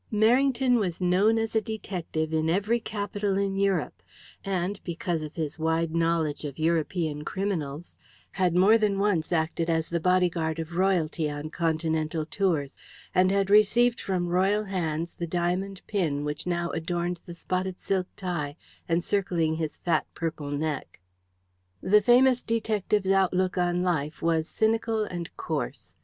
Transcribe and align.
Merrington 0.11 0.79
was 0.79 0.99
known 0.99 1.37
as 1.37 1.55
a 1.55 1.61
detective 1.61 2.33
in 2.33 2.49
every 2.49 2.79
capital 2.79 3.37
in 3.37 3.55
Europe, 3.55 4.01
and 4.43 4.79
because 4.83 5.21
of 5.21 5.35
his 5.35 5.59
wide 5.59 5.93
knowledge 5.93 6.43
of 6.43 6.57
European 6.57 7.23
criminals 7.23 7.99
had 8.31 8.55
more 8.55 8.79
than 8.79 8.97
once 8.97 9.31
acted 9.31 9.69
as 9.69 9.89
the 9.89 9.99
bodyguard 9.99 10.57
of 10.57 10.71
Royalty 10.75 11.29
on 11.29 11.51
continental 11.51 12.25
tours, 12.25 12.77
and 13.13 13.29
had 13.29 13.51
received 13.51 14.01
from 14.01 14.27
Royal 14.29 14.63
hands 14.63 15.13
the 15.13 15.27
diamond 15.27 15.81
pin 15.85 16.25
which 16.25 16.47
now 16.47 16.71
adorned 16.71 17.21
the 17.27 17.35
spotted 17.35 17.79
silk 17.79 18.07
tie 18.17 18.55
encircling 18.89 19.57
his 19.57 19.77
fat 19.77 20.07
purple 20.15 20.49
neck. 20.49 20.99
The 21.79 22.01
famous 22.01 22.41
detective's 22.41 23.11
outlook 23.11 23.55
on 23.55 23.83
life 23.83 24.19
was 24.23 24.49
cynical 24.49 25.03
and 25.03 25.29
coarse. 25.37 25.93